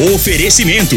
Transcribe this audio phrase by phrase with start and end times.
[0.00, 0.96] Oferecimento: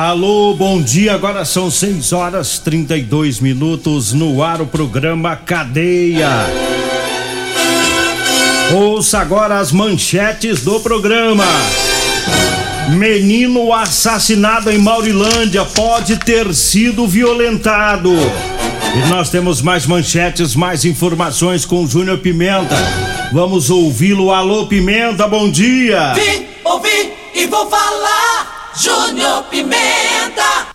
[0.00, 1.12] Alô, bom dia.
[1.12, 6.28] Agora são 6 horas 32 minutos no ar o programa Cadeia.
[8.72, 11.44] Ouça agora as manchetes do programa.
[12.90, 18.12] Menino assassinado em Maurilândia pode ter sido violentado.
[18.14, 22.76] E nós temos mais manchetes, mais informações com Júnior Pimenta.
[23.32, 24.30] Vamos ouvi-lo.
[24.30, 26.12] Alô, Pimenta, bom dia.
[26.14, 28.57] Vim, ouvi e vou falar.
[28.80, 30.68] Júnior Pimenta.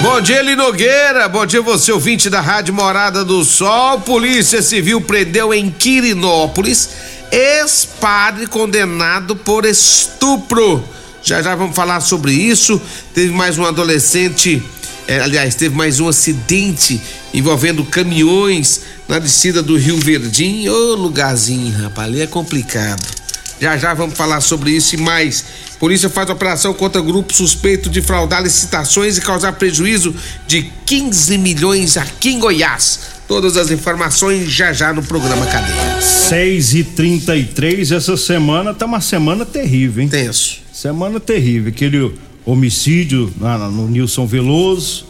[0.00, 1.28] Bom dia, Eli Nogueira.
[1.28, 4.00] Bom dia, você ouvinte da Rádio Morada do Sol.
[4.00, 6.88] Polícia Civil prendeu em Quirinópolis
[7.30, 10.82] ex-padre condenado por estupro.
[11.22, 12.80] Já já vamos falar sobre isso.
[13.12, 14.62] Teve mais um adolescente,
[15.06, 16.98] é, aliás, teve mais um acidente
[17.34, 20.66] envolvendo caminhões na descida do Rio Verdim.
[20.66, 23.21] Ô lugarzinho, rapaz, ali é complicado.
[23.62, 25.44] Já já vamos falar sobre isso e mais.
[25.78, 30.12] Polícia faz operação contra grupo suspeito de fraudar licitações e causar prejuízo
[30.48, 33.22] de 15 milhões aqui em Goiás.
[33.28, 36.00] Todas as informações já já no programa Cadeia.
[36.00, 40.08] 6 e 33 essa semana tá uma semana terrível, hein?
[40.08, 40.58] Tenso.
[40.72, 41.68] Semana terrível.
[41.70, 42.12] Aquele
[42.44, 45.06] homicídio na, na, no Nilson Veloso,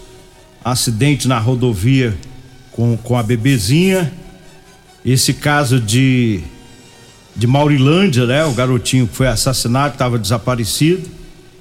[0.62, 2.14] acidente na rodovia
[2.70, 4.12] com, com a bebezinha,
[5.06, 6.42] esse caso de
[7.34, 8.44] de Maurilândia, né?
[8.44, 11.08] O garotinho que foi assassinado, estava desaparecido.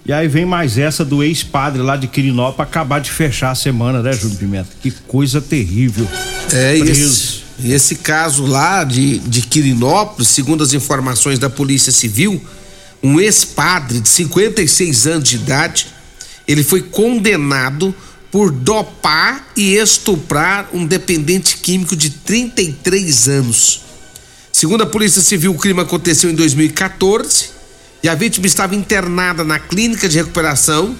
[0.06, 3.56] E aí vem mais essa do ex-padre lá de Quirinó para acabar de fechar a
[3.56, 4.70] semana, né, Júlio Pimenta?
[4.82, 6.08] Que coisa terrível.
[6.52, 12.42] É, esse, e esse caso lá de, de Quirinópolis, segundo as informações da Polícia Civil,
[13.04, 15.88] um ex-padre de 56 anos de idade,
[16.48, 17.94] ele foi condenado
[18.32, 23.82] por dopar e estuprar um dependente químico de 33 anos.
[24.52, 27.50] Segundo a Polícia Civil, o crime aconteceu em 2014
[28.04, 30.96] e a vítima estava internada na clínica de recuperação,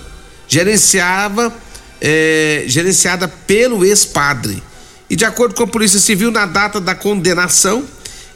[0.48, 1.54] gerenciava,
[2.00, 4.62] é, gerenciada pelo ex-padre.
[5.10, 7.84] E de acordo com a Polícia Civil, na data da condenação,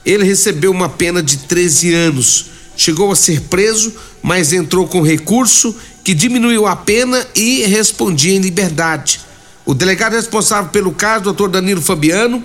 [0.06, 2.46] ele recebeu uma pena de 13 anos.
[2.76, 8.40] Chegou a ser preso, mas entrou com recurso que diminuiu a pena e respondia em
[8.40, 9.22] liberdade.
[9.66, 12.44] O delegado responsável pelo caso, doutor Danilo Fabiano,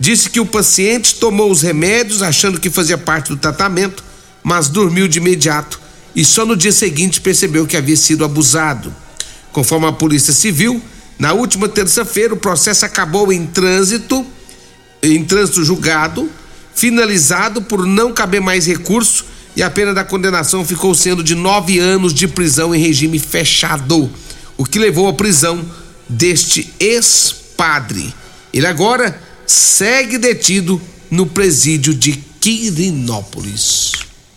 [0.00, 4.02] disse que o paciente tomou os remédios achando que fazia parte do tratamento,
[4.42, 5.78] mas dormiu de imediato
[6.16, 8.92] e só no dia seguinte percebeu que havia sido abusado.
[9.52, 10.82] Conforme a Polícia Civil,
[11.18, 14.26] na última terça-feira o processo acabou em trânsito,
[15.02, 16.30] em trânsito julgado,
[16.74, 21.78] finalizado por não caber mais recurso e a pena da condenação ficou sendo de nove
[21.78, 24.10] anos de prisão em regime fechado,
[24.56, 25.62] o que levou à prisão
[26.08, 28.14] deste ex-padre.
[28.52, 30.80] Ele agora segue detido
[31.10, 33.92] no presídio de Quirinópolis.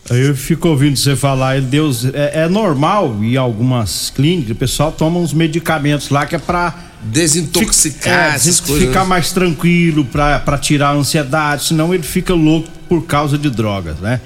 [0.09, 5.19] Eu fico ouvindo você falar, Deus, é, é normal em algumas clínicas, o pessoal toma
[5.19, 8.59] uns medicamentos lá que é pra desintoxicar é, coisas.
[8.59, 13.49] Ficar mais tranquilo pra, pra tirar a ansiedade, senão ele fica louco por causa de
[13.49, 14.19] drogas, né?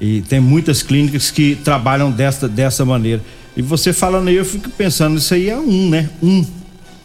[0.00, 3.22] E tem muitas clínicas que trabalham dessa, dessa maneira.
[3.56, 6.08] E você falando aí, eu fico pensando, isso aí é um, né?
[6.22, 6.44] Um.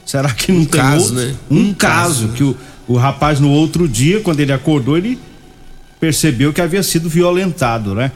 [0.06, 1.16] Será que não um tem caso, outro?
[1.16, 1.36] né?
[1.52, 2.56] Um, Um caso, caso, que o,
[2.88, 5.20] o rapaz no outro dia, quando ele acordou, ele
[6.00, 8.12] percebeu que havia sido violentado, né?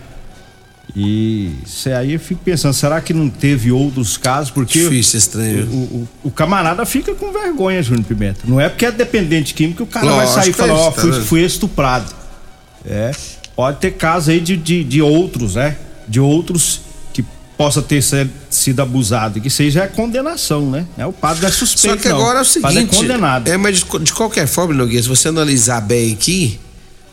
[0.95, 1.53] E
[1.97, 4.51] aí eu fico pensando, será que não teve outros casos?
[4.51, 5.65] Porque Difícil, estranho.
[5.68, 8.41] o, o, o camarada fica com vergonha, Júnior Pimenta.
[8.44, 10.89] Não é porque é dependente químico que o cara Lógico, vai sair e falar, ó,
[10.89, 12.13] é, tá fui, fui estuprado.
[12.85, 13.12] É,
[13.56, 15.77] pode ter caso aí de, de, de outros, né?
[16.07, 16.81] De outros
[17.61, 18.03] possa ter
[18.49, 20.83] sido abusado, e que seja a condenação, né?
[20.97, 22.15] É, o padre é suspeito, Só que não.
[22.15, 22.95] agora é o padre seguinte.
[22.95, 23.47] é condenado.
[23.47, 26.59] É, mas de, de qualquer forma, Nogueira, se você analisar bem aqui,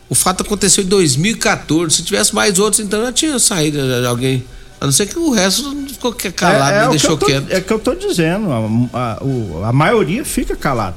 [0.09, 1.97] o fato aconteceu em 2014.
[1.97, 4.43] Se tivesse mais outros, então já tinha saído de alguém
[4.81, 7.51] A não ser que o resto não ficou calado, é, é deixou que tô, quieto.
[7.51, 8.57] É que eu tô dizendo, a,
[8.97, 10.95] a, o, a maioria fica calado.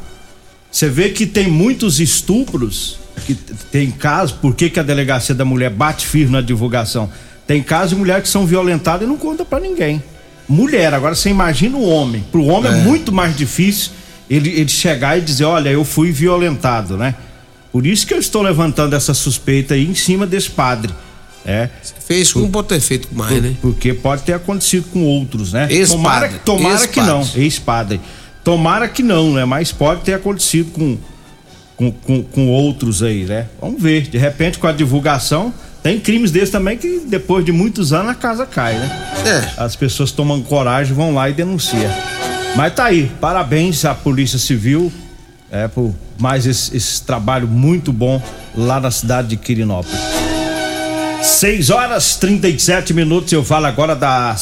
[0.70, 2.96] Você vê que tem muitos estupros,
[3.26, 3.34] que
[3.70, 7.10] tem casos, por que, que a delegacia da mulher bate firme na divulgação?
[7.52, 10.02] Tem casos de mulheres que são violentadas e não conta para ninguém.
[10.49, 12.25] Mulher, agora você imagina o homem.
[12.32, 13.90] Pro homem é, é muito mais difícil
[14.31, 17.14] ele, ele chegar e dizer, olha, eu fui violentado, né?
[17.70, 20.94] Por isso que eu estou levantando essa suspeita aí em cima desse padre.
[21.44, 21.69] É.
[22.06, 23.54] Fez com pode ter feito mais, por, né?
[23.60, 25.69] Porque pode ter acontecido com outros, né?
[25.87, 28.00] Tomara, tomara que não, ex-padre.
[28.43, 29.44] Tomara que não, né?
[29.44, 30.96] Mas pode ter acontecido com,
[31.76, 33.49] com, com, com, outros aí, né?
[33.60, 34.08] Vamos ver.
[34.08, 35.52] De repente, com a divulgação,
[35.82, 39.14] tem crimes desses também que depois de muitos anos a casa cai, né?
[39.26, 39.62] É.
[39.62, 41.90] As pessoas tomam coragem, vão lá e denunciam.
[42.55, 44.93] Mas tá aí, parabéns à Polícia Civil
[45.52, 48.20] é, por mais esse, esse trabalho muito bom
[48.56, 50.00] lá na cidade de Quirinópolis.
[51.23, 53.31] 6 horas 37 minutos.
[53.32, 54.35] Eu falo agora da,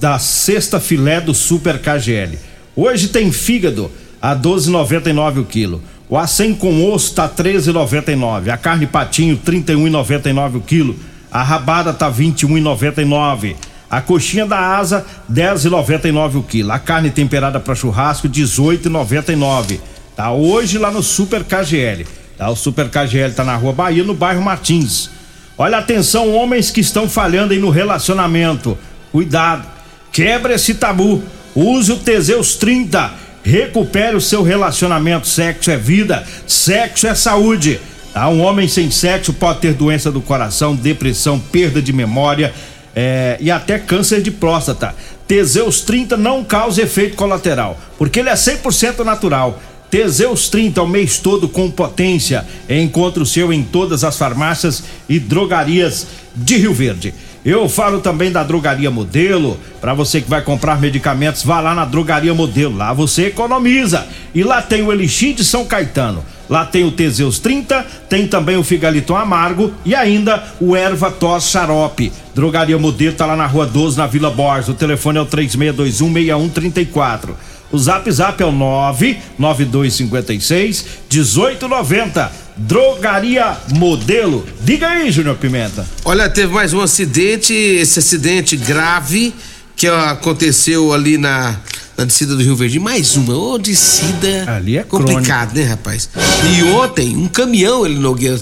[0.00, 2.36] da sexta filé do Super KGL.
[2.74, 3.90] Hoje tem fígado
[4.20, 5.80] a 12,99 o quilo.
[6.08, 8.50] O acém com osso tá 13,99.
[8.50, 10.96] A carne patinho 31,99 o quilo.
[11.32, 13.56] A rabada tá 21,99.
[13.90, 16.72] A coxinha da asa 10,99 o quilo.
[16.72, 19.80] A carne temperada para churrasco 18,99.
[20.14, 22.06] Tá hoje lá no Super KGL.
[22.36, 22.50] Tá?
[22.50, 25.10] O Super KGL tá na Rua Bahia, no bairro Martins.
[25.56, 28.76] Olha atenção, homens que estão falhando aí no relacionamento.
[29.10, 29.66] Cuidado.
[30.12, 31.22] Quebra esse tabu.
[31.54, 33.23] Use o Teseus 30.
[33.44, 35.28] Recupere o seu relacionamento.
[35.28, 37.78] Sexo é vida, sexo é saúde.
[38.12, 38.28] Tá?
[38.28, 42.54] Um homem sem sexo pode ter doença do coração, depressão, perda de memória
[42.96, 44.94] é, e até câncer de próstata.
[45.28, 49.60] Teseus 30 não causa efeito colateral, porque ele é 100% natural.
[49.90, 52.44] Teseus 30 o mês todo com potência.
[52.68, 57.14] Encontre o seu em todas as farmácias e drogarias de Rio Verde.
[57.44, 59.60] Eu falo também da Drogaria Modelo.
[59.78, 62.74] Para você que vai comprar medicamentos, vá lá na Drogaria Modelo.
[62.74, 64.06] Lá você economiza.
[64.34, 66.24] E lá tem o Elixir de São Caetano.
[66.48, 71.50] Lá tem o Teseus 30, tem também o Figaliton Amargo e ainda o Erva Tos
[71.50, 72.10] Xarope.
[72.34, 74.68] Drogaria Modelo tá lá na Rua 12, na Vila Borges.
[74.68, 77.36] O telefone é o 3621 6134.
[77.72, 82.43] O Zap Zap é o 99256 1890.
[82.56, 84.46] Drogaria Modelo.
[84.60, 85.86] Diga aí, Júnior Pimenta.
[86.04, 89.34] Olha, teve mais um acidente, esse acidente grave
[89.76, 91.56] que aconteceu ali na,
[91.96, 92.78] na descida do Rio Verde.
[92.78, 94.44] Mais uma, ô, descida.
[94.56, 95.54] Ali é complicado, crônica.
[95.54, 96.08] né, rapaz?
[96.56, 98.40] E ontem, um caminhão, ele Nogueira,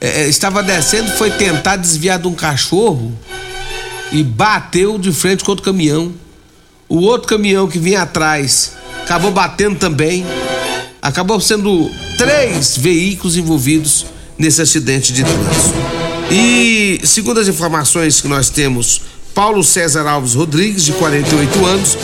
[0.00, 3.12] é, é, estava descendo, foi tentar desviar de um cachorro
[4.12, 6.12] e bateu de frente com outro caminhão.
[6.88, 8.72] O outro caminhão que vinha atrás
[9.02, 10.24] acabou batendo também.
[11.06, 14.06] Acabou sendo três veículos envolvidos
[14.36, 15.78] nesse acidente de trânsito.
[16.30, 21.96] E segundo as informações que nós temos, Paulo César Alves Rodrigues, de 48 anos,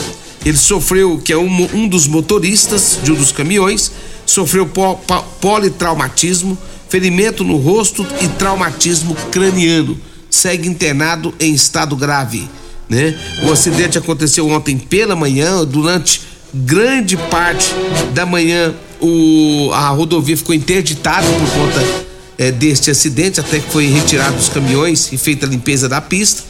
[0.45, 3.91] ele sofreu, que é um, um dos motoristas de um dos caminhões,
[4.25, 6.57] sofreu po, po, politraumatismo,
[6.87, 9.99] ferimento no rosto e traumatismo craniano.
[10.29, 12.47] Segue internado em estado grave
[12.89, 13.17] né?
[13.43, 16.21] O acidente aconteceu ontem pela manhã, durante
[16.53, 17.73] grande parte
[18.13, 18.73] da manhã
[19.03, 22.05] o, a rodovia ficou interditada por conta
[22.37, 26.43] é, deste acidente, até que foi retirado os caminhões e feita a limpeza da pista.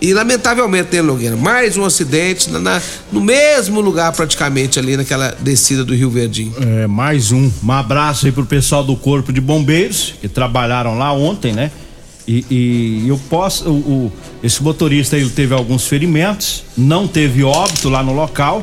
[0.00, 1.36] E lamentavelmente, né, Nogueira?
[1.36, 2.82] Mais um acidente na, na,
[3.12, 6.54] no mesmo lugar, praticamente, ali naquela descida do Rio Verdinho.
[6.58, 7.50] É, mais um.
[7.62, 11.70] Um abraço aí pro pessoal do Corpo de Bombeiros, que trabalharam lá ontem, né?
[12.26, 13.68] E, e eu posso.
[13.68, 18.62] O, o, esse motorista ele teve alguns ferimentos, não teve óbito lá no local.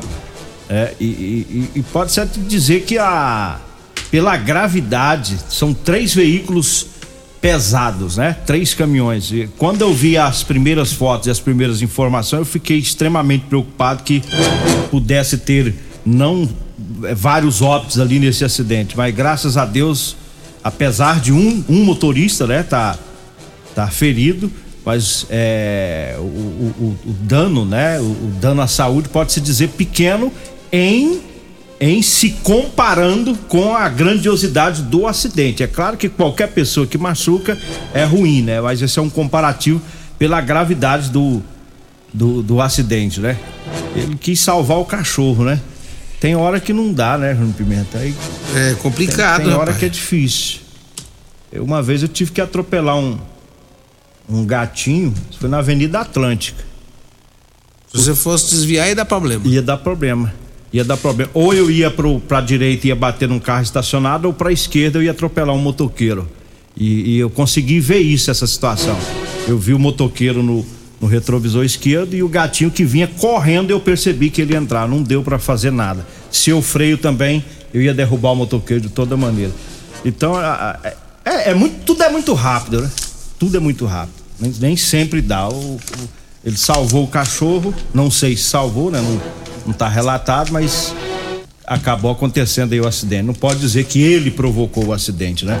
[0.68, 3.58] É, e, e, e pode ser dizer que a
[4.10, 6.86] pela gravidade são três veículos
[7.40, 8.36] pesados, né?
[8.46, 9.30] Três caminhões.
[9.30, 14.02] E quando eu vi as primeiras fotos e as primeiras informações, eu fiquei extremamente preocupado
[14.02, 14.22] que
[14.90, 16.48] pudesse ter não
[17.04, 18.96] é, vários óbitos ali nesse acidente.
[18.96, 20.16] Mas graças a Deus,
[20.64, 22.98] apesar de um, um motorista, né, tá
[23.74, 24.50] tá ferido,
[24.84, 28.00] mas é, o, o, o, dano, né?
[28.00, 30.32] O, o, dano à saúde pode se dizer pequeno
[30.72, 31.20] em
[31.80, 35.62] em se comparando com a grandiosidade do acidente.
[35.62, 37.56] É claro que qualquer pessoa que machuca
[37.94, 38.60] é ruim, né?
[38.60, 39.80] Mas esse é um comparativo
[40.18, 41.40] pela gravidade do,
[42.12, 43.38] do, do acidente, né?
[43.94, 45.60] Ele quis salvar o cachorro, né?
[46.20, 47.98] Tem hora que não dá, né, Bruno Pimenta?
[47.98, 48.12] Aí
[48.56, 49.78] é complicado, Tem, tem hora rapaz.
[49.78, 50.58] que é difícil.
[51.52, 53.16] Eu, uma vez eu tive que atropelar um,
[54.28, 56.64] um gatinho, foi na Avenida Atlântica.
[57.92, 59.46] Se você fosse desviar, ia dar problema.
[59.46, 60.34] Ia dar problema.
[60.72, 61.30] Ia dar problema.
[61.34, 64.98] Ou eu ia pro, pra direita e ia bater num carro estacionado, ou pra esquerda
[64.98, 66.28] eu ia atropelar um motoqueiro.
[66.76, 68.96] E, e eu consegui ver isso, essa situação.
[69.46, 70.64] Eu vi o motoqueiro no,
[71.00, 74.88] no retrovisor esquerdo e o gatinho que vinha correndo eu percebi que ele ia entrar,
[74.88, 76.06] não deu para fazer nada.
[76.30, 79.52] Se eu freio também, eu ia derrubar o motoqueiro de toda maneira.
[80.04, 80.34] Então,
[81.24, 82.90] é, é muito, tudo é muito rápido, né?
[83.38, 84.14] Tudo é muito rápido.
[84.38, 85.48] Nem, nem sempre dá.
[85.48, 85.80] O, o,
[86.44, 89.00] ele salvou o cachorro, não sei se salvou, né?
[89.00, 89.20] Não,
[89.68, 90.94] não tá relatado, mas
[91.66, 93.24] acabou acontecendo aí o acidente.
[93.24, 95.60] Não pode dizer que ele provocou o acidente, né?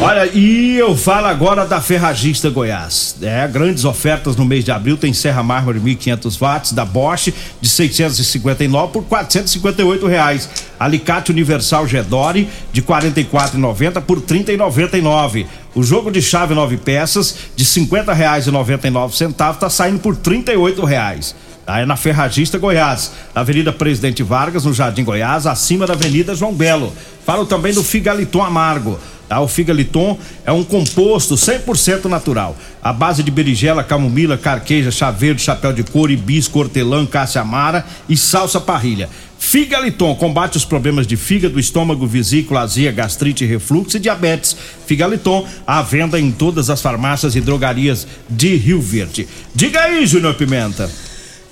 [0.00, 3.16] Olha, e eu falo agora da Ferragista Goiás.
[3.22, 7.68] É, grandes ofertas no mês de abril, tem serra mármore 1500 watts da Bosch de
[7.68, 10.48] 659 por 458 reais.
[10.78, 15.46] Alicate universal Gedore de 44,90 por 30,99.
[15.74, 20.16] O jogo de chave nove peças de 50 reais e 99 centavos tá saindo por
[20.16, 21.34] 38 reais.
[21.64, 21.80] Tá?
[21.80, 26.54] É na Ferragista Goiás, na Avenida Presidente Vargas, no Jardim Goiás, acima da Avenida João
[26.54, 26.92] Belo.
[27.24, 28.98] Falo também do Figaliton Amargo.
[29.28, 29.40] Tá?
[29.40, 32.56] O Figaliton é um composto 100% natural.
[32.82, 37.86] A base de berigela, camomila, carqueja, chá verde, chapéu de couro, hibisco, hortelã, caça amara
[38.08, 39.08] e salsa parrilha.
[39.38, 44.56] Figaliton combate os problemas de fígado, estômago, vesícula, azia, gastrite, refluxo e diabetes.
[44.86, 49.28] Figaliton, à venda em todas as farmácias e drogarias de Rio Verde.
[49.54, 50.90] Diga aí, Júnior Pimenta.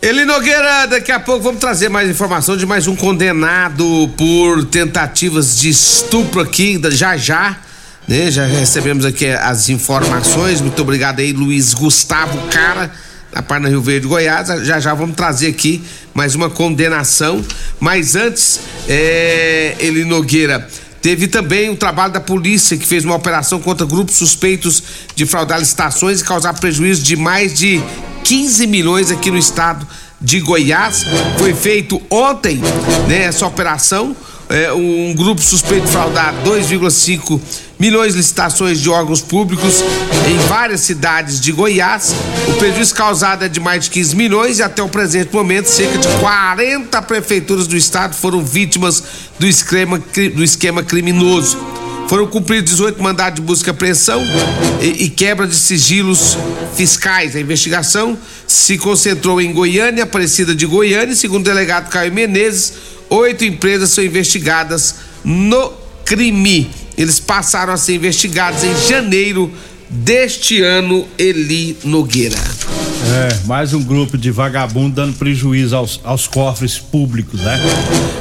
[0.00, 5.58] Eli Nogueira, daqui a pouco vamos trazer mais informação de mais um condenado por tentativas
[5.58, 7.56] de estupro aqui, já já.
[8.06, 8.30] Né?
[8.30, 10.60] Já recebemos aqui as informações.
[10.60, 12.92] Muito obrigado aí, Luiz Gustavo Cara,
[13.32, 14.46] da Parna Rio Verde, Goiás.
[14.64, 15.82] Já já vamos trazer aqui
[16.14, 17.44] mais uma condenação.
[17.80, 20.68] Mas antes, é, Eli Nogueira.
[21.02, 24.82] Teve também o trabalho da polícia que fez uma operação contra grupos suspeitos
[25.14, 27.80] de fraudar licitações e causar prejuízo de mais de
[28.28, 29.88] 15 milhões aqui no estado
[30.20, 31.02] de Goiás.
[31.38, 32.60] Foi feito ontem,
[33.08, 34.14] né, essa operação.
[34.50, 37.40] É, um grupo suspeito de fraudar 2,5
[37.78, 39.82] milhões de licitações de órgãos públicos
[40.26, 42.14] em várias cidades de Goiás.
[42.48, 45.96] O prejuízo causado é de mais de 15 milhões e até o presente momento cerca
[45.96, 49.02] de 40 prefeituras do estado foram vítimas
[49.38, 49.98] do esquema,
[50.34, 51.77] do esquema criminoso.
[52.08, 54.22] Foram cumpridos 18 mandados de busca e apreensão
[54.80, 56.38] e, e, quebra de sigilos
[56.74, 57.36] fiscais.
[57.36, 62.72] A investigação se concentrou em Goiânia, Aparecida de Goiânia, segundo o delegado Caio Menezes,
[63.10, 65.70] oito empresas são investigadas no
[66.06, 66.70] crime.
[66.96, 69.52] Eles passaram a ser investigados em janeiro
[69.90, 72.38] deste ano, Eli Nogueira.
[73.06, 77.58] É, mais um grupo de vagabundo dando prejuízo aos, aos cofres públicos, né?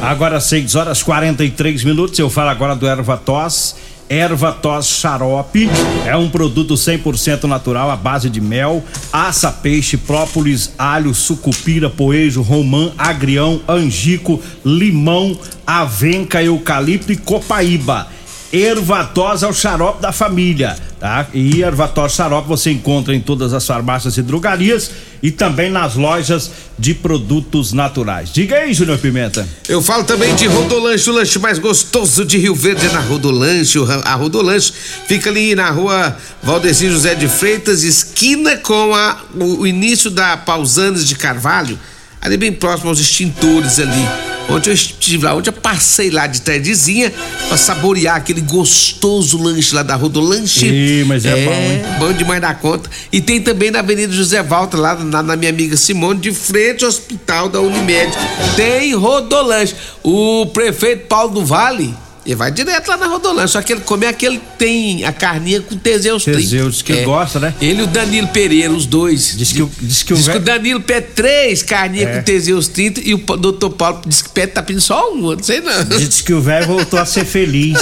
[0.01, 3.75] Agora 6 horas 43 minutos, eu falo agora do erva tos.
[4.09, 5.69] Erva tos xarope
[6.05, 8.81] é um produto 100% natural à base de mel,
[9.11, 18.07] aça, peixe, própolis, alho, sucupira, poejo, romã, agrião, angico, limão, avenca, eucalipto e copaíba
[18.51, 21.27] Ervatós é o xarope da família, tá?
[21.33, 24.89] E Ervatós xarope você encontra em todas as farmácias e drogarias
[25.21, 28.31] e também nas lojas de produtos naturais.
[28.31, 29.45] Diga aí, Júnior Pimenta.
[29.67, 33.79] Eu falo também de Rodolanche, o lanche mais gostoso de Rio Verde é na Rodolanche.
[34.05, 34.71] A Rodolanche
[35.07, 40.37] fica ali na rua Valdeci José de Freitas, esquina com a, o, o início da
[40.37, 41.77] Pausanes de Carvalho,
[42.21, 46.41] ali bem próximo aos extintores ali Ontem eu estive lá, ontem eu passei lá de
[46.41, 47.13] tardezinha
[47.47, 50.65] pra saborear aquele gostoso lanche lá da Rodolanche.
[50.65, 51.81] Ih, mas é, é bom, hein?
[51.99, 52.89] Bom demais da conta.
[53.11, 56.83] E tem também na Avenida José Walter, lá na, na minha amiga Simone, de frente
[56.83, 58.11] ao hospital da Unimed.
[58.55, 59.75] Tem Rodolanche.
[60.01, 61.93] O prefeito Paulo do Vale
[62.27, 65.77] ele vai direto lá na Rodolândia, só que ele come aquele tem a carninha com
[65.77, 66.39] Teseus 30.
[66.39, 67.03] Teseus, que é.
[67.03, 67.53] gosta, né?
[67.61, 69.33] Ele e o Danilo Pereira, os dois.
[69.37, 72.17] Diz que, diz que, diz o, que o Danilo pede três carninhas é.
[72.17, 75.41] com Teseus 30 e o doutor Paulo diz que pede tá pedindo só um, não
[75.41, 75.85] sei não.
[75.85, 77.77] Diz que o velho voltou a ser feliz.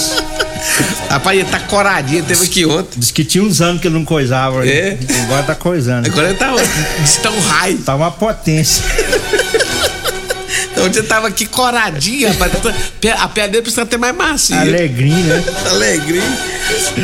[1.10, 3.00] Rapaz, ele tá coradinho, teve aqui ontem.
[3.00, 4.68] Diz que tinha uns anos que ele não coisava.
[4.68, 4.96] É?
[5.24, 6.06] Agora tá coisando.
[6.06, 6.54] Agora ele tá,
[7.02, 7.78] diz que tá um raio.
[7.80, 8.84] Tá uma potência.
[10.84, 12.52] Onde eu tava aqui coradinha, rapaz.
[13.20, 14.60] A pele dele precisa ter mais macia.
[14.60, 15.44] Alegrinho, né?
[15.70, 16.38] Alegrinho.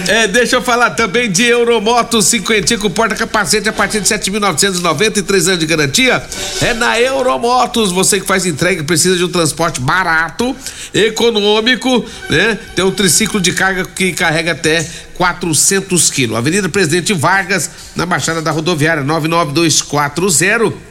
[0.07, 5.59] É, deixa eu falar também de Euromoto 50 com porta-capacete a partir de 7.990 anos
[5.59, 6.23] de garantia.
[6.61, 7.91] É na Euromotos.
[7.91, 10.55] Você que faz entrega precisa de um transporte barato,
[10.93, 12.57] econômico, né?
[12.75, 14.85] Tem um triciclo de carga que carrega até
[15.15, 16.37] 400 quilos.
[16.37, 20.90] Avenida Presidente Vargas, na Baixada da Rodoviária, 99240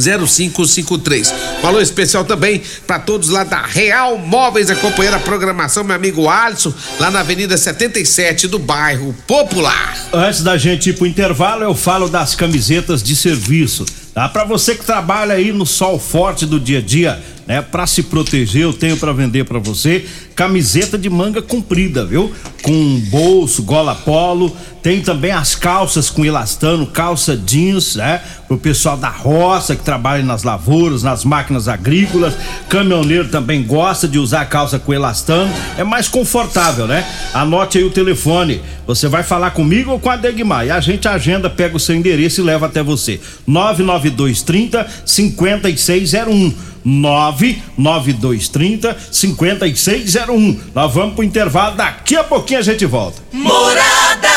[0.00, 1.34] 0553.
[1.62, 6.72] Valor especial também para todos lá da Real Móveis acompanhando a programação, meu amigo Alisson,
[6.98, 9.96] lá na Avenida 77 do bairro Popular.
[10.12, 13.84] Antes da gente ir pro intervalo, eu falo das camisetas de serviço.
[14.14, 14.28] Tá?
[14.28, 17.60] Para você que trabalha aí no sol forte do dia a dia, né?
[17.60, 22.32] Para se proteger, eu tenho para vender para você camiseta de manga comprida, viu?
[22.62, 28.22] Com bolso, gola polo, tem também as calças com elastano, calça jeans, né?
[28.46, 32.34] Pro pessoal da roça que trabalha nas lavouras, nas máquinas agrícolas.
[32.68, 37.04] Caminhoneiro também gosta de usar calça com elastano, é mais confortável, né?
[37.34, 38.62] Anote aí o telefone.
[38.86, 41.94] Você vai falar comigo ou com a Degmar e a gente agenda, pega o seu
[41.96, 43.20] endereço e leva até você.
[43.46, 50.60] 99230 5601 99230 5601.
[50.74, 53.22] Nós vamos pro intervalo, daqui a pouquinho a gente volta.
[53.32, 54.28] Morada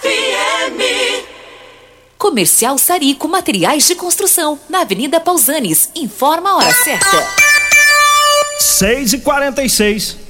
[0.00, 1.24] FM.
[2.18, 5.90] Comercial Sarico Materiais de Construção, na Avenida Pausanes.
[5.94, 7.24] Informa a hora certa.
[8.58, 10.29] 6 e 46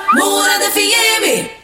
[0.13, 1.60] Morada FM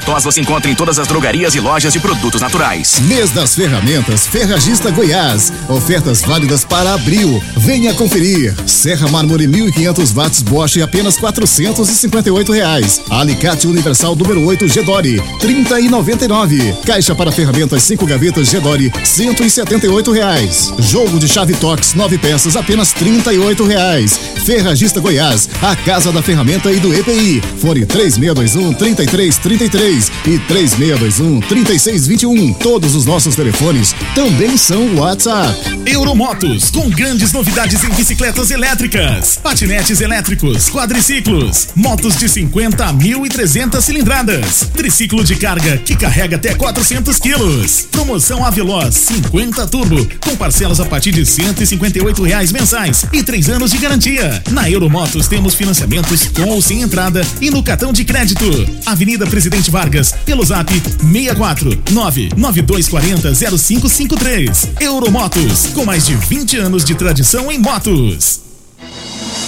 [0.00, 3.00] tos você encontra em todas as drogarias e lojas de produtos naturais.
[3.00, 5.52] Mês das Ferramentas Ferragista Goiás.
[5.68, 7.42] Ofertas válidas para abril.
[7.56, 8.54] Venha conferir.
[8.66, 13.00] Serra Mármore 1500 watts Bosch apenas 458 reais.
[13.10, 16.74] Alicate Universal número 8 Gedore 30 e 99.
[16.84, 20.72] Caixa para ferramentas 5 gavetas Gedore 178 reais.
[20.78, 24.18] Jogo de chave Tox 9 peças apenas 38 reais.
[24.44, 27.42] Ferragista Goiás, a casa da ferramenta e do EPI.
[27.60, 32.52] Fone 3621 3333 e 3621 3621.
[32.54, 35.56] Todos os nossos telefones também são WhatsApp.
[35.86, 43.80] Euromotos, com grandes novidades em bicicletas elétricas, patinetes elétricos, quadriciclos, motos de 50 a 1.300
[43.80, 47.88] cilindradas, triciclo de carga que carrega até 400 quilos.
[47.90, 53.70] Promoção Aveloz 50 Turbo, com parcelas a partir de 158 reais mensais e três anos
[53.70, 54.42] de garantia.
[54.50, 58.44] Na Euromotos temos financiamentos com ou sem entrada e no cartão de crédito.
[58.84, 64.70] Avenida Presidente Vargas, pelo zap 64 99240 0553.
[64.80, 68.47] Euromotos, com mais de 20 anos de tradição em motos.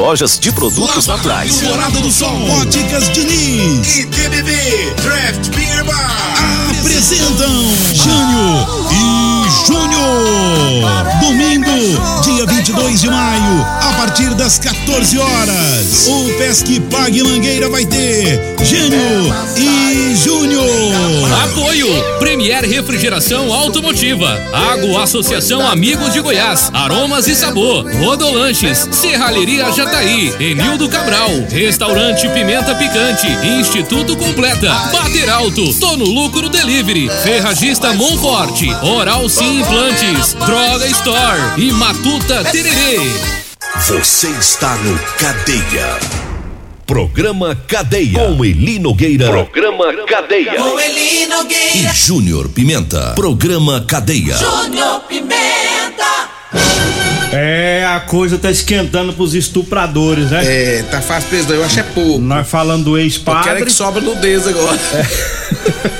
[0.00, 1.60] lojas de produtos naturais.
[1.60, 4.50] Morada do Sol, Óticas Diniz e TBB
[4.96, 6.40] Draft Beer Bar
[6.80, 7.52] apresentam
[7.92, 10.80] Jânio e Júnior.
[11.20, 13.66] Domingo, dia 22 de maio,
[14.00, 16.06] partir das 14 horas.
[16.08, 18.98] O Pesque Pague Mangueira vai ter Gênio
[19.58, 20.64] e Júnior.
[21.44, 21.86] Apoio.
[22.18, 30.88] Premier Refrigeração Automotiva, Água Associação Amigos de Goiás, Aromas e Sabor, Rodolanches, Serralheria Jataí, Enildo
[30.88, 33.26] Cabral, Restaurante Pimenta Picante,
[33.60, 41.60] Instituto Completa, Bater Alto, Tono Lucro Delivery, Ferragista Monforte, Oral Sim Implantes, Droga Store.
[41.60, 43.40] E Matuta Tererê.
[43.86, 45.98] Você está no Cadeia.
[46.86, 48.18] Programa Cadeia.
[48.18, 49.26] Com Eli Nogueira.
[49.28, 50.54] Programa Cadeia.
[50.54, 51.76] Com Eli Nogueira.
[51.76, 53.12] E Júnior Pimenta.
[53.14, 54.36] Programa Cadeia.
[54.36, 56.28] Júnior Pimenta.
[57.32, 60.42] É, a coisa tá esquentando pros estupradores, né?
[60.44, 62.18] É, tá fácil preso, eu acho é pouco.
[62.18, 63.44] Nós falando do Eu ex-padre.
[63.44, 64.78] quero é que sobra nudez agora.
[64.94, 65.99] É.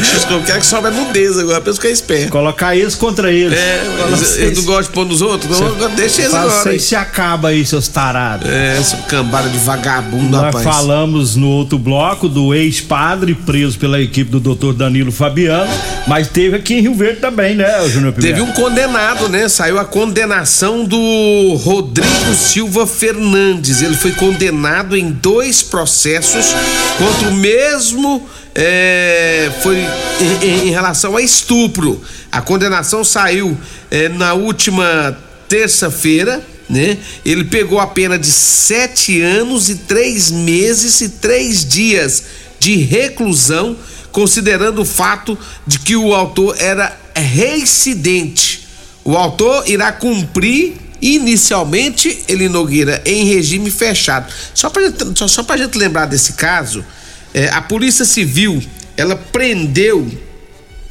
[0.00, 2.30] que, eu quero que sobra nudez agora, pra eu ficar esperto.
[2.30, 3.58] Colocar eles contra eles.
[3.58, 5.58] É, eles, eles não gostam de pôr nos outros?
[5.60, 6.62] Não, deixa eles agora.
[6.62, 8.48] Vocês se acaba aí, seus tarados.
[8.48, 10.64] É, essa cambada de vagabundo, Nós rapaz.
[10.64, 15.70] falamos no outro bloco do ex-padre preso pela equipe do doutor Danilo Fabiano,
[16.06, 18.34] mas teve aqui em Rio Verde também, né, Júnior Pimenta?
[18.34, 19.48] Teve um condenado, né?
[19.48, 23.82] Saiu a condenação do Rodrigo Silva Fernandes.
[23.82, 26.46] Ele foi condenado em dois processos
[26.98, 28.26] contra o mesmo.
[28.58, 29.76] É, foi
[30.42, 32.02] em, em- relação a estupro.
[32.32, 33.56] A condenação saiu
[33.90, 35.16] é, na última
[35.48, 36.42] terça-feira.
[36.68, 36.98] Né?
[37.24, 42.24] Ele pegou a pena de sete anos e três meses e três dias
[42.58, 43.76] de reclusão,
[44.10, 48.66] considerando o fato de que o autor era reincidente.
[49.04, 54.32] O autor irá cumprir inicialmente ele Nogueira em regime fechado.
[54.54, 56.84] Só para só, só pra gente lembrar desse caso,
[57.36, 58.62] é, a Polícia Civil
[58.96, 60.10] ela prendeu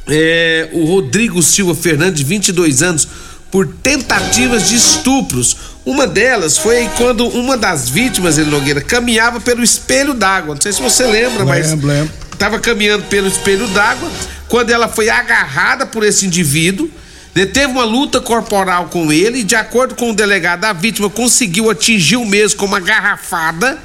[0.08, 3.08] é, o Rodrigo Silva Fernandes, de 22 anos,
[3.50, 5.56] por tentativas de estupros.
[5.84, 10.54] Uma delas foi quando uma das vítimas, ele Nogueira, caminhava pelo espelho d'água.
[10.54, 12.12] Não sei se você lembra, mas Lembro, lembro.
[12.32, 14.08] estava caminhando pelo espelho d'água
[14.46, 16.88] quando ela foi agarrada por esse indivíduo.
[17.34, 21.10] né, Teve uma luta corporal com ele e, de acordo com o delegado, a vítima
[21.10, 23.78] conseguiu atingir o mesmo com uma garrafada.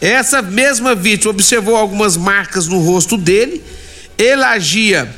[0.00, 3.62] Essa mesma vítima observou algumas marcas no rosto dele.
[4.16, 5.08] Ele agia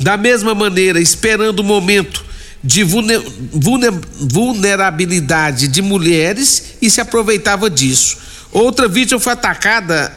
[0.00, 2.24] da mesma maneira, esperando o momento
[2.62, 8.16] de vulne- vulne- vulnerabilidade de mulheres e se aproveitava disso.
[8.50, 10.12] Outra vítima foi atacada,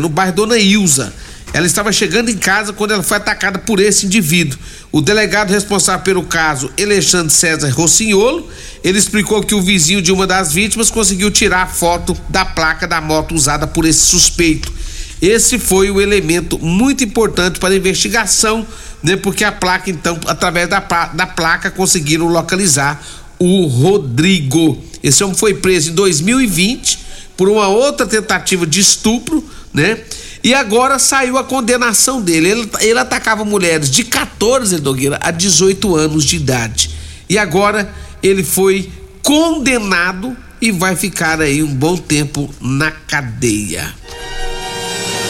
[0.00, 1.12] no bairro Dona Ilza.
[1.52, 4.58] Ela estava chegando em casa quando ela foi atacada por esse indivíduo.
[4.94, 8.48] O delegado responsável pelo caso, Alexandre César Rossignolo,
[8.84, 12.86] ele explicou que o vizinho de uma das vítimas conseguiu tirar a foto da placa
[12.86, 14.72] da moto usada por esse suspeito.
[15.20, 18.64] Esse foi o elemento muito importante para a investigação,
[19.02, 19.16] né?
[19.16, 23.04] Porque a placa, então, através da, da placa, conseguiram localizar
[23.36, 24.80] o Rodrigo.
[25.02, 27.00] Esse homem foi preso em 2020
[27.36, 29.98] por uma outra tentativa de estupro, né?
[30.44, 32.50] E agora saiu a condenação dele.
[32.50, 36.90] Ele, ele atacava mulheres de 14, Nogueira, a 18 anos de idade.
[37.30, 37.90] E agora
[38.22, 38.90] ele foi
[39.22, 43.94] condenado e vai ficar aí um bom tempo na cadeia.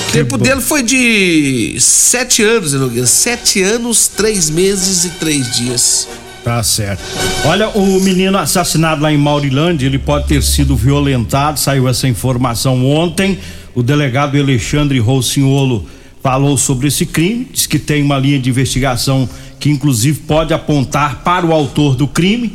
[0.08, 3.06] O tempo dele foi de sete anos, né, Nogueira.
[3.06, 6.08] Sete anos, três meses e três dias.
[6.42, 7.02] Tá certo.
[7.44, 12.84] Olha, o menino assassinado lá em Maurilândia, ele pode ter sido violentado, saiu essa informação
[12.84, 13.38] ontem.
[13.74, 15.86] O delegado Alexandre Rossignolo
[16.22, 21.22] falou sobre esse crime, diz que tem uma linha de investigação que inclusive pode apontar
[21.24, 22.52] para o autor do crime,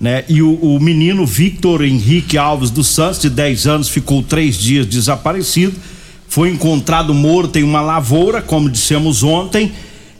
[0.00, 0.24] né?
[0.28, 4.86] E o, o menino Victor Henrique Alves dos Santos, de 10 anos, ficou três dias
[4.86, 5.74] desaparecido.
[6.26, 9.70] Foi encontrado morto em uma lavoura, como dissemos ontem,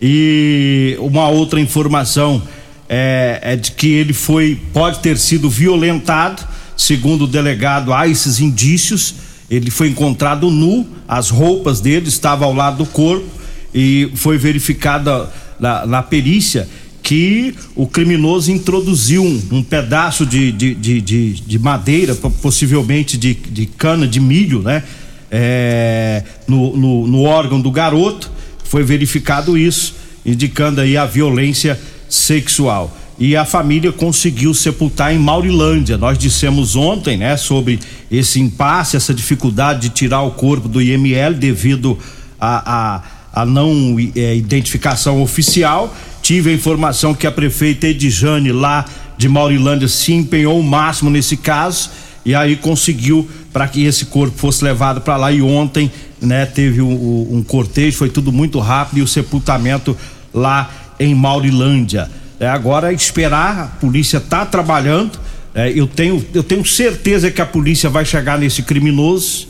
[0.01, 2.43] e uma outra informação
[2.88, 8.38] é, é de que ele foi pode ter sido violentado, segundo o delegado, há esses
[8.38, 9.15] indícios.
[9.55, 13.27] Ele foi encontrado nu, as roupas dele estavam ao lado do corpo
[13.75, 16.67] e foi verificada na, na perícia
[17.03, 23.19] que o criminoso introduziu um, um pedaço de, de, de, de, de madeira, po- possivelmente
[23.19, 24.83] de, de cana de milho, né?
[25.31, 28.31] É, no, no, no órgão do garoto.
[28.65, 32.97] Foi verificado isso, indicando aí a violência sexual.
[33.23, 35.97] E a família conseguiu sepultar em Maurilândia.
[35.97, 37.79] Nós dissemos ontem, né, sobre
[38.11, 41.97] esse impasse, essa dificuldade de tirar o corpo do IML devido
[42.41, 42.97] a,
[43.33, 45.97] a, a não eh, identificação oficial.
[46.21, 51.37] Tive a informação que a prefeita Edjane lá de Maurilândia se empenhou o máximo nesse
[51.37, 51.91] caso
[52.27, 56.83] e aí conseguiu para que esse corpo fosse levado para lá e ontem, né, teve
[56.83, 59.97] um, um cortejo, foi tudo muito rápido e o sepultamento
[60.35, 62.11] lá em Maurilândia.
[62.42, 65.16] É, agora esperar, a polícia está trabalhando.
[65.55, 69.46] É, eu, tenho, eu tenho certeza que a polícia vai chegar nesse criminoso.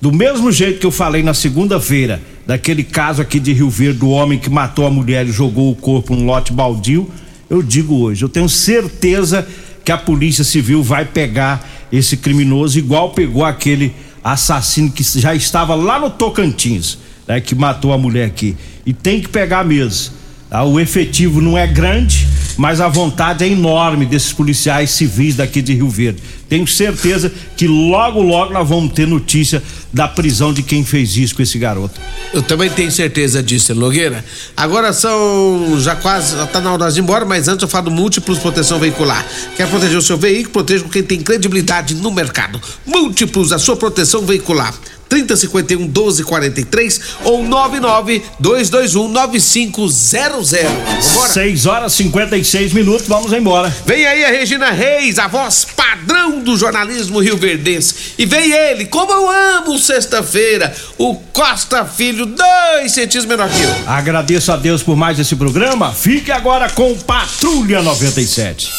[0.00, 4.08] Do mesmo jeito que eu falei na segunda-feira, daquele caso aqui de Rio Verde, do
[4.08, 7.10] homem que matou a mulher e jogou o corpo num lote baldio,
[7.50, 9.46] eu digo hoje, eu tenho certeza
[9.84, 15.74] que a Polícia Civil vai pegar esse criminoso, igual pegou aquele assassino que já estava
[15.74, 16.96] lá no Tocantins,
[17.28, 18.56] né, que matou a mulher aqui.
[18.86, 20.19] E tem que pegar mesmo.
[20.50, 20.64] Tá?
[20.64, 25.72] O efetivo não é grande, mas a vontade é enorme desses policiais civis daqui de
[25.72, 26.20] Rio Verde.
[26.48, 31.36] Tenho certeza que logo, logo nós vamos ter notícia da prisão de quem fez isso
[31.36, 32.00] com esse garoto.
[32.34, 34.24] Eu também tenho certeza disso, Nogueira.
[34.56, 37.88] Agora são já quase, já tá na hora de ir embora, mas antes eu falo
[37.90, 39.24] Múltiplos Proteção Veicular.
[39.56, 40.52] Quer proteger o seu veículo?
[40.52, 42.60] Proteja com quem tem credibilidade no mercado.
[42.84, 44.74] Múltiplos, a sua proteção veicular.
[45.10, 50.52] 3051 1243 ou 99 221 9500.
[50.52, 51.32] Vambora?
[51.32, 53.74] 6 horas 56 minutos, vamos embora.
[53.84, 58.14] Vem aí a Regina Reis, a voz padrão do jornalismo rio-verdense.
[58.16, 63.74] E vem ele, como eu amo sexta-feira, o Costa Filho, dois centímetros menor que eu.
[63.88, 65.92] Agradeço a Deus por mais esse programa.
[65.92, 68.70] Fique agora com Patrulha 97.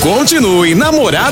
[0.00, 1.14] Continue namorado